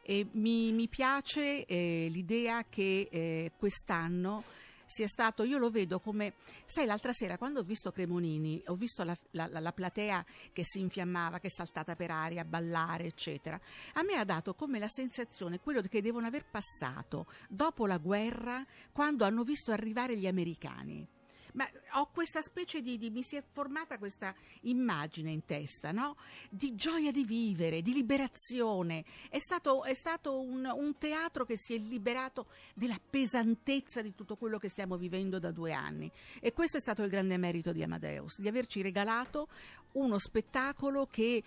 E 0.09 0.25
mi, 0.35 0.71
mi 0.71 0.87
piace 0.87 1.65
eh, 1.65 2.07
l'idea 2.09 2.65
che 2.69 3.09
eh, 3.11 3.53
quest'anno 3.59 4.45
sia 4.87 5.09
stato, 5.09 5.43
io 5.43 5.59
lo 5.59 5.69
vedo 5.69 5.99
come, 5.99 6.35
sai 6.65 6.87
l'altra 6.87 7.13
sera 7.13 7.37
quando 7.37 7.59
ho 7.59 7.65
visto 7.65 7.91
Cremonini, 7.91 8.63
ho 8.67 8.77
visto 8.77 9.03
la, 9.03 9.17
la, 9.33 9.49
la, 9.49 9.73
platea 9.73 10.25
che 10.53 10.63
si 10.65 10.79
infiammava, 10.79 11.41
che 11.41 11.49
è 11.49 11.51
saltata 11.51 11.97
per 11.97 12.13
aria, 12.13 12.45
ballare 12.45 13.07
eccetera, 13.07 13.61
a 13.95 14.05
me 14.05 14.15
ha 14.15 14.25
dato 14.25 14.55
come 14.55 14.79
la 14.79 14.87
sensazione, 14.87 15.59
quello 15.59 15.81
che 15.81 16.01
devono 16.01 16.29
aver 16.29 16.45
passato 16.49 17.27
dopo 17.49 17.85
la 17.87 17.99
guerra 17.99 18.65
quando 18.93 19.25
hanno 19.25 19.43
visto 19.43 19.73
arrivare 19.73 20.17
gli 20.17 20.29
americani 20.29 21.15
ma 21.57 21.69
ho 21.95 22.11
questa 22.13 22.43
specie 22.43 22.83
di, 22.83 22.99
di, 22.99 23.11
mi 23.11 23.23
si 23.23 23.37
è 23.37 23.43
formata 23.43 23.99
questa 23.99 24.35
immagine 24.63 25.31
in 25.31 25.45
testa, 25.45 25.91
no? 25.91 26.17
Di 26.51 26.75
gioia 26.75 27.11
di 27.11 27.25
vivere, 27.25 27.81
di 27.81 27.93
liberazione. 27.93 29.05
È 29.29 29.39
stato, 29.39 29.83
è 29.83 29.95
stato 29.95 30.39
un, 30.39 30.71
un, 30.71 30.99
teatro 30.99 31.45
che 31.45 31.57
si 31.57 31.75
è 31.75 31.79
liberato 31.79 32.47
della 32.75 32.99
pesantezza 32.99 34.03
di 34.03 34.15
tutto 34.15 34.37
quello 34.37 34.59
che 34.59 34.69
stiamo 34.69 34.97
vivendo 34.97 35.39
da 35.39 35.51
due 35.51 35.73
anni. 35.73 36.11
E 36.41 36.53
questo 36.53 36.77
è 36.77 36.81
stato 36.81 37.03
il 37.03 37.09
grande 37.09 37.39
merito 37.39 37.73
di 37.73 37.83
Amadeus, 37.83 38.39
di 38.39 38.49
averci 38.49 38.83
regalato 38.83 39.49
uno 39.93 40.19
spettacolo 40.19 41.07
che 41.07 41.43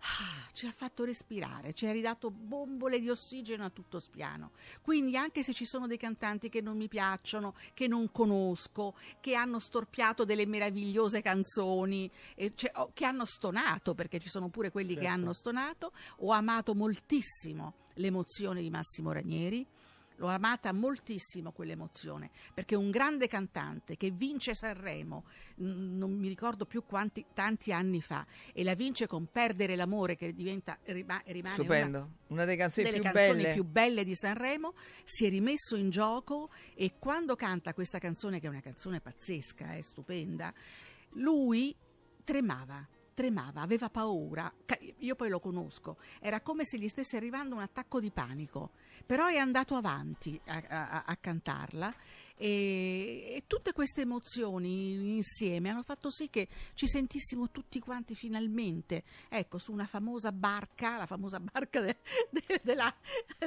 ah, 0.00 0.48
ci 0.52 0.66
ha 0.66 0.72
fatto 0.72 1.04
respirare, 1.04 1.74
ci 1.74 1.86
ha 1.86 1.92
ridato 1.92 2.30
bombole 2.30 3.00
di 3.00 3.08
ossigeno 3.08 3.64
a 3.64 3.70
tutto 3.70 3.98
spiano. 3.98 4.52
Quindi 4.82 5.16
anche 5.16 5.42
se 5.42 5.52
ci 5.52 5.64
sono 5.64 5.86
dei 5.86 5.96
cantanti 5.96 6.48
che 6.48 6.60
non 6.60 6.76
mi 6.76 6.88
piacciono, 6.88 7.54
che 7.74 7.86
non 7.86 8.10
conosco, 8.10 8.94
che 9.20 9.34
hanno 9.34 9.58
storpiato 9.58 10.24
delle 10.24 10.46
meravigliose 10.46 11.22
canzoni, 11.22 12.10
cioè, 12.54 12.72
che 12.92 13.04
hanno 13.04 13.24
stonato, 13.24 13.94
perché 13.94 14.18
ci 14.18 14.28
sono 14.28 14.48
pure 14.48 14.70
quelli 14.70 14.94
certo. 14.94 15.02
che 15.02 15.12
hanno 15.12 15.32
stonato, 15.32 15.92
ho 16.18 16.30
amato 16.30 16.74
moltissimo 16.74 17.74
l'emozione 17.94 18.60
di 18.60 18.70
Massimo 18.70 19.12
Ranieri 19.12 19.66
L'ho 20.16 20.28
amata 20.28 20.72
moltissimo 20.72 21.50
quell'emozione, 21.50 22.30
perché 22.52 22.76
un 22.76 22.90
grande 22.90 23.26
cantante 23.26 23.96
che 23.96 24.10
vince 24.10 24.54
Sanremo, 24.54 25.24
non 25.56 26.12
mi 26.12 26.28
ricordo 26.28 26.66
più 26.66 26.84
quanti, 26.84 27.26
tanti 27.34 27.72
anni 27.72 28.00
fa, 28.00 28.24
e 28.52 28.62
la 28.62 28.74
vince 28.74 29.06
con 29.08 29.26
Perdere 29.26 29.74
l'amore, 29.74 30.14
che 30.16 30.32
diventa, 30.32 30.78
rimane 30.84 31.54
Stupendo. 31.54 31.98
Una, 31.98 32.10
una 32.28 32.44
delle 32.44 32.56
canzoni, 32.56 32.86
delle 32.86 33.00
più, 33.00 33.10
canzoni 33.10 33.42
belle. 33.42 33.52
più 33.54 33.64
belle 33.64 34.04
di 34.04 34.14
Sanremo, 34.14 34.74
si 35.04 35.26
è 35.26 35.28
rimesso 35.28 35.74
in 35.76 35.90
gioco 35.90 36.50
e 36.74 36.94
quando 36.98 37.34
canta 37.34 37.74
questa 37.74 37.98
canzone, 37.98 38.38
che 38.38 38.46
è 38.46 38.50
una 38.50 38.60
canzone 38.60 39.00
pazzesca, 39.00 39.72
è 39.72 39.80
stupenda, 39.80 40.54
lui 41.14 41.74
tremava 42.22 42.88
tremava, 43.14 43.62
aveva 43.62 43.88
paura. 43.88 44.52
Io 44.98 45.14
poi 45.14 45.28
lo 45.28 45.40
conosco. 45.40 45.96
Era 46.20 46.40
come 46.40 46.64
se 46.64 46.78
gli 46.78 46.88
stesse 46.88 47.16
arrivando 47.16 47.54
un 47.54 47.62
attacco 47.62 48.00
di 48.00 48.10
panico. 48.10 48.70
Però 49.06 49.26
è 49.26 49.36
andato 49.36 49.74
avanti 49.74 50.40
a, 50.46 50.62
a, 50.68 51.04
a 51.06 51.16
cantarla 51.16 51.94
e, 52.36 53.34
e, 53.36 53.44
tutte 53.46 53.72
queste 53.72 54.00
emozioni 54.00 55.14
insieme 55.14 55.68
hanno 55.68 55.84
fatto 55.84 56.10
sì 56.10 56.28
che 56.30 56.48
ci 56.74 56.88
sentissimo 56.88 57.50
tutti 57.50 57.78
quanti 57.78 58.16
finalmente, 58.16 59.04
ecco, 59.28 59.58
su 59.58 59.72
una 59.72 59.86
famosa 59.86 60.32
barca, 60.32 60.98
la 60.98 61.06
famosa 61.06 61.38
barca 61.38 61.80
de, 61.80 61.98
de, 62.30 62.60
della, 62.62 62.92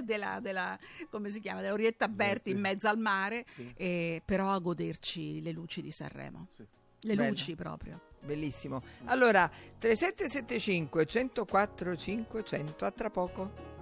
della, 0.02 0.40
della, 0.40 0.80
come 1.10 1.30
si 1.30 1.42
chiama, 1.42 1.62
dell'Orietta 1.62 2.08
Berti 2.08 2.52
in 2.52 2.60
mezzo 2.60 2.88
al 2.88 2.98
mare, 2.98 3.46
sì. 3.56 3.74
eh, 3.76 4.22
però 4.24 4.52
a 4.52 4.60
goderci 4.60 5.42
le 5.42 5.52
luci 5.52 5.82
di 5.82 5.92
Sanremo. 5.92 6.48
Sì. 6.56 6.77
Le 7.02 7.16
Bello. 7.16 7.30
luci 7.30 7.56
proprio. 7.56 8.02
Bellissimo. 8.24 8.82
Allora, 9.06 9.50
3775 9.78 11.06
104 11.06 11.96
500, 11.96 12.86
a 12.86 12.92
tra 12.92 13.10
poco. 13.10 13.76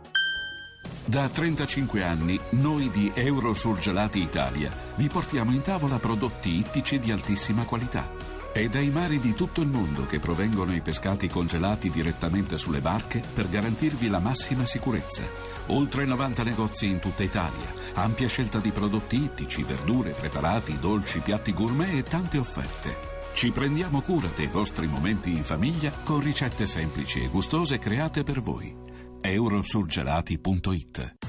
Da 1.03 1.29
35 1.29 2.03
anni 2.03 2.39
noi 2.51 2.89
di 2.89 3.11
Eurosurgelati 3.13 4.19
Italia 4.21 4.71
vi 4.95 5.07
portiamo 5.07 5.51
in 5.51 5.61
tavola 5.61 5.99
prodotti 5.99 6.57
ittici 6.57 6.99
di 6.99 7.11
altissima 7.11 7.63
qualità. 7.63 8.07
È 8.51 8.67
dai 8.69 8.89
mari 8.89 9.19
di 9.19 9.33
tutto 9.33 9.61
il 9.61 9.67
mondo 9.67 10.05
che 10.05 10.19
provengono 10.19 10.73
i 10.73 10.81
pescati 10.81 11.27
congelati 11.27 11.89
direttamente 11.89 12.57
sulle 12.57 12.79
barche 12.79 13.21
per 13.33 13.49
garantirvi 13.49 14.07
la 14.07 14.19
massima 14.19 14.65
sicurezza. 14.65 15.23
Oltre 15.67 16.05
90 16.05 16.43
negozi 16.43 16.87
in 16.87 16.99
tutta 16.99 17.23
Italia, 17.23 17.73
ampia 17.95 18.27
scelta 18.27 18.59
di 18.59 18.71
prodotti 18.71 19.17
ittici, 19.17 19.63
verdure, 19.63 20.11
preparati, 20.11 20.79
dolci, 20.79 21.19
piatti 21.19 21.53
gourmet 21.53 21.95
e 21.95 22.03
tante 22.03 22.37
offerte. 22.37 23.14
Ci 23.35 23.51
prendiamo 23.51 23.99
cura 23.99 24.29
dei 24.33 24.47
vostri 24.47 24.87
momenti 24.87 25.29
in 25.29 25.43
famiglia 25.43 25.91
con 26.05 26.21
ricette 26.21 26.65
semplici 26.65 27.21
e 27.21 27.27
gustose 27.27 27.79
create 27.79 28.23
per 28.23 28.39
voi. 28.39 28.73
eurosurgelati.it 29.19 31.24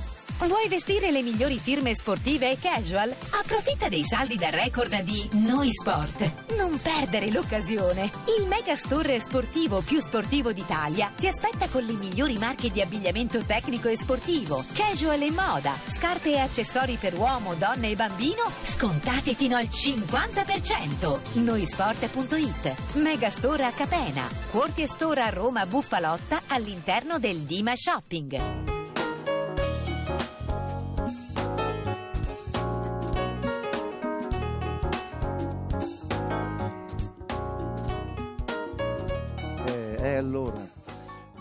Vuoi 0.46 0.68
vestire 0.68 1.10
le 1.10 1.22
migliori 1.22 1.58
firme 1.58 1.92
sportive 1.92 2.52
e 2.52 2.58
casual? 2.60 3.12
Approfitta 3.30 3.88
dei 3.88 4.04
saldi 4.04 4.36
da 4.36 4.48
record 4.48 4.96
di 5.00 5.28
Noi 5.32 5.72
Sport. 5.72 6.54
Non 6.56 6.78
perdere 6.80 7.32
l'occasione. 7.32 8.10
Il 8.38 8.46
mega 8.46 8.76
store 8.76 9.18
sportivo 9.18 9.80
più 9.80 9.98
sportivo 9.98 10.52
d'Italia 10.52 11.10
ti 11.16 11.26
aspetta 11.26 11.66
con 11.66 11.82
le 11.82 11.94
migliori 11.94 12.38
marche 12.38 12.70
di 12.70 12.80
abbigliamento 12.80 13.40
tecnico 13.40 13.88
e 13.88 13.96
sportivo, 13.96 14.64
casual 14.72 15.20
e 15.22 15.32
moda, 15.32 15.74
scarpe 15.88 16.34
e 16.34 16.38
accessori 16.38 16.94
per 16.94 17.18
uomo, 17.18 17.54
donna 17.54 17.88
e 17.88 17.96
bambino, 17.96 18.48
scontate 18.62 19.34
fino 19.34 19.56
al 19.56 19.66
50%. 19.66 21.40
Noisport.it. 21.42 22.94
Mega 22.94 23.30
store 23.30 23.64
a 23.64 23.72
Capena. 23.72 24.28
Quartier 24.50 24.88
store 24.88 25.22
a 25.22 25.28
Roma 25.30 25.66
Buffalotta 25.66 26.42
all'interno 26.46 27.18
del 27.18 27.38
Dima 27.38 27.72
Shopping. 27.74 28.75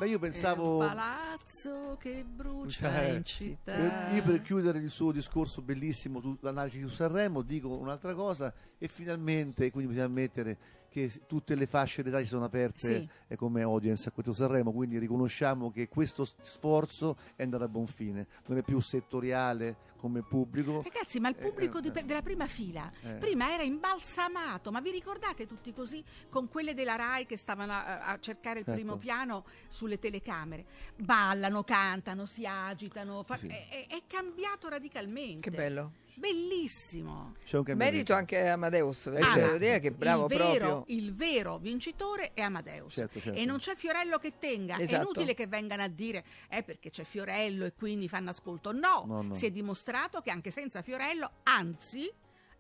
Beh, 0.06 0.12
io 0.12 0.20
pensavo. 0.20 0.82
È 0.82 0.84
un 0.84 0.88
palazzo 0.88 1.98
che 2.00 2.24
brucia 2.24 2.92
cioè, 2.92 3.06
in 3.10 3.24
città. 3.26 4.12
Io 4.12 4.22
per 4.22 4.42
chiudere 4.42 4.78
il 4.78 4.92
suo 4.92 5.12
discorso 5.12 5.64
bellissimo 5.64 6.22
sull'analisi 6.22 6.80
su 6.82 6.90
Sanremo 6.90 7.42
dico 7.42 7.76
un'altra 7.76 8.14
cosa 8.14 8.54
e 8.78 8.88
finalmente, 8.88 9.72
quindi 9.72 9.90
bisogna 9.90 10.08
ammettere 10.08 10.58
che 10.96 11.12
tutte 11.28 11.56
le 11.56 11.68
fasce 11.68 12.04
d'età 12.04 12.20
si 12.20 12.26
sono 12.26 12.46
aperte 12.46 12.88
sì. 12.88 13.10
Eh, 13.28 13.36
come 13.36 13.64
audience 13.64 14.08
a 14.08 14.14
questo 14.14 14.32
Sanremo, 14.32 14.72
quindi 14.72 14.98
riconosciamo 14.98 15.70
che 15.70 15.90
questo 15.90 16.24
sforzo 16.24 17.18
è 17.36 17.44
andato 17.44 17.66
a 17.66 17.68
buon 17.68 17.86
fine, 17.86 18.26
non 18.46 18.58
è 18.58 18.64
più 18.64 18.80
settoriale 18.80 19.94
come 19.98 20.22
pubblico. 20.22 20.84
Ragazzi, 20.84 21.20
ma 21.20 21.28
il 21.28 21.36
eh, 21.38 21.42
pubblico 21.42 21.80
eh, 21.80 21.82
di, 21.82 21.92
della 21.92 22.22
prima 22.22 22.48
fila 22.48 22.90
eh. 23.02 23.16
prima 23.16 23.52
era 23.52 23.64
imbalsamato, 23.64 24.72
ma 24.72 24.80
vi 24.80 24.92
ricordate 24.92 25.46
tutti 25.46 25.74
così 25.74 26.02
con 26.30 26.48
quelle 26.48 26.74
della 26.74 26.96
RAI 26.96 27.26
che 27.26 27.36
stavano 27.36 27.74
a, 27.74 28.00
a 28.06 28.20
cercare 28.22 28.60
il 28.60 28.66
certo. 28.66 28.80
primo 28.80 28.96
piano 28.96 29.44
sulle 29.68 30.00
telecamere? 30.00 30.64
Ballano, 30.96 31.66
cantano, 31.66 32.26
si 32.26 32.46
agitano, 32.46 33.24
fa... 33.24 33.36
sì. 33.36 33.48
è, 33.48 33.68
è, 33.68 33.88
è 33.88 34.02
cambiato 34.08 34.70
radicalmente. 34.70 35.42
Che 35.42 35.52
bello 35.52 35.92
bellissimo. 36.16 37.36
Merito 37.76 38.14
anche 38.14 38.48
a 38.48 38.54
Amadeus, 38.54 39.08
eh, 39.08 39.22
cioè, 39.22 39.58
dire 39.58 39.80
che 39.80 39.92
bravo 39.92 40.24
il 40.24 40.38
vero, 40.38 40.44
proprio. 40.44 40.96
Il 40.96 41.16
vero 41.16 41.58
vincitore 41.58 42.32
è 42.34 42.42
Amadeus. 42.42 42.94
Certo, 42.94 43.20
certo. 43.20 43.40
E 43.40 43.46
non 43.46 43.58
c'è 43.58 43.76
Fiorello 43.76 44.18
che 44.18 44.34
tenga. 44.40 44.78
Esatto. 44.78 44.96
È 44.96 45.02
inutile 45.02 45.34
che 45.34 45.48
vengano 45.48 45.84
a 45.84 45.88
dire 45.88 46.24
è 46.48 46.58
eh, 46.58 46.64
perché 46.64 46.90
c'è 46.90 47.04
Fiorello 47.04 47.66
e 47.66 47.74
quindi 47.74 48.08
fanno 48.08 48.30
ascolto. 48.30 48.72
No, 48.72 49.04
no, 49.06 49.22
no, 49.22 49.34
si 49.34 49.46
è 49.46 49.52
dimostrato 49.52 50.22
che 50.22 50.32
anche 50.32 50.52
senza 50.52 50.82
Fiorello, 50.82 51.30
anzi, 51.44 52.12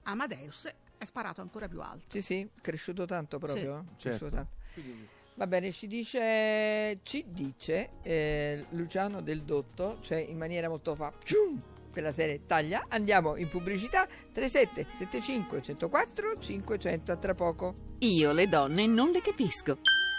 Amadeus 0.03 0.67
è 0.97 1.05
sparato 1.05 1.41
ancora 1.41 1.67
più 1.67 1.81
alto. 1.81 2.05
Sì, 2.09 2.21
sì, 2.21 2.49
cresciuto 2.61 3.05
tanto 3.05 3.37
proprio. 3.39 3.85
Sì. 3.97 4.09
Certo. 4.09 4.29
Tanto. 4.29 4.63
Va 5.35 5.47
bene, 5.47 5.71
ci 5.73 5.87
dice, 5.87 6.99
ci 7.03 7.25
dice 7.27 7.89
eh, 8.03 8.65
Luciano 8.69 9.21
Del 9.21 9.43
Dotto, 9.43 9.97
cioè 9.99 10.17
in 10.17 10.37
maniera 10.37 10.69
molto 10.69 10.95
fa 10.95 11.11
per 11.95 12.03
la 12.03 12.11
serie 12.11 12.41
Taglia. 12.45 12.85
Andiamo 12.89 13.37
in 13.37 13.47
pubblicità 13.47 14.05
3775 14.33 15.61
104 15.61 16.39
500 16.39 17.11
a 17.13 17.15
tra 17.15 17.33
poco. 17.33 17.75
Io 17.99 18.33
le 18.33 18.47
donne 18.49 18.85
non 18.85 19.11
le 19.11 19.21
capisco. 19.21 19.77